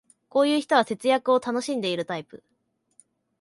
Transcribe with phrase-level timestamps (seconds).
[0.29, 2.43] こういう人は節約を楽しんでるタイプ